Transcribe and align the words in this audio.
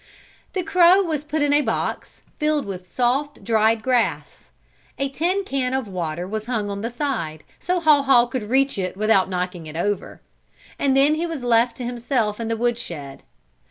The 0.53 0.63
crow 0.63 1.03
was 1.03 1.23
put 1.23 1.43
in 1.43 1.53
a 1.53 1.61
box 1.61 2.21
filled 2.39 2.65
with 2.65 2.91
soft, 2.91 3.43
dried 3.43 3.83
grass. 3.83 4.45
A 4.97 5.09
tin 5.09 5.43
can 5.45 5.75
of 5.75 5.87
water 5.87 6.27
was 6.27 6.47
hung 6.47 6.71
on 6.71 6.81
the 6.81 6.89
side, 6.89 7.43
so 7.59 7.79
Haw 7.79 8.01
Haw 8.01 8.25
could 8.25 8.49
reach 8.49 8.79
it 8.79 8.97
without 8.97 9.29
knocking 9.29 9.67
it 9.67 9.75
over. 9.75 10.19
And 10.79 10.97
then 10.97 11.13
he 11.13 11.27
was 11.27 11.43
left 11.43 11.75
to 11.75 11.83
himself 11.85 12.39
in 12.39 12.47
the 12.47 12.57
woodshed. 12.57 13.21